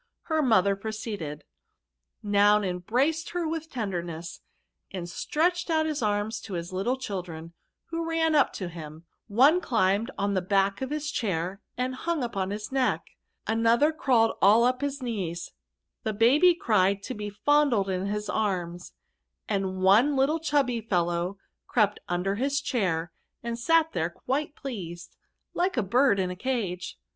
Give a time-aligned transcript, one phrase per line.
[0.23, 1.43] Her mother proceeded.
[1.87, 4.41] '* Noun em braced her with tenderness,
[4.89, 7.51] and stretched out his arms to his little children^
[7.91, 12.23] who ran up to him; one climbed on the back of his chair and hung
[12.23, 13.03] upon his neck,
[13.45, 15.51] another crawled all up his knees;
[16.01, 18.93] the baby cried to be fondled in his arms;
[19.47, 21.37] and one little chubby fellow
[21.67, 23.11] crept under his chair
[23.43, 25.15] and sat there quite pleased,
[25.53, 26.97] like a bird in a cage."